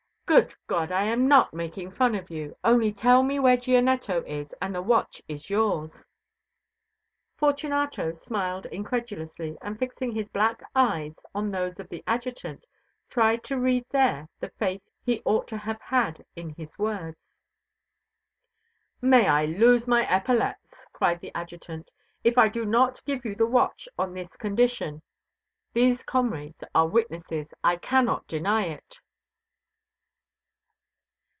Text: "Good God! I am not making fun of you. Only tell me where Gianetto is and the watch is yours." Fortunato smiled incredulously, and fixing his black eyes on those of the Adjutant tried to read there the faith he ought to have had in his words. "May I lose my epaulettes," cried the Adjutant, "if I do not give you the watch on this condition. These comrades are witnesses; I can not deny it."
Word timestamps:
"Good 0.27 0.55
God! 0.65 0.93
I 0.93 1.03
am 1.03 1.27
not 1.27 1.53
making 1.53 1.91
fun 1.91 2.15
of 2.15 2.29
you. 2.29 2.55
Only 2.63 2.93
tell 2.93 3.21
me 3.21 3.37
where 3.37 3.57
Gianetto 3.57 4.23
is 4.25 4.55
and 4.61 4.73
the 4.73 4.81
watch 4.81 5.21
is 5.27 5.49
yours." 5.49 6.07
Fortunato 7.35 8.13
smiled 8.13 8.65
incredulously, 8.67 9.57
and 9.61 9.77
fixing 9.77 10.13
his 10.13 10.29
black 10.29 10.63
eyes 10.73 11.19
on 11.35 11.51
those 11.51 11.81
of 11.81 11.89
the 11.89 12.01
Adjutant 12.07 12.65
tried 13.09 13.43
to 13.43 13.59
read 13.59 13.85
there 13.89 14.29
the 14.39 14.47
faith 14.51 14.81
he 15.03 15.21
ought 15.25 15.49
to 15.49 15.57
have 15.57 15.81
had 15.81 16.23
in 16.33 16.51
his 16.51 16.79
words. 16.79 17.35
"May 19.01 19.27
I 19.27 19.43
lose 19.43 19.85
my 19.85 20.07
epaulettes," 20.07 20.85
cried 20.93 21.19
the 21.19 21.35
Adjutant, 21.35 21.91
"if 22.23 22.37
I 22.37 22.47
do 22.47 22.65
not 22.65 23.03
give 23.03 23.25
you 23.25 23.35
the 23.35 23.45
watch 23.47 23.85
on 23.99 24.13
this 24.13 24.37
condition. 24.37 25.01
These 25.73 26.03
comrades 26.03 26.63
are 26.73 26.87
witnesses; 26.87 27.47
I 27.65 27.75
can 27.75 28.05
not 28.05 28.25
deny 28.27 28.67
it." 28.67 28.97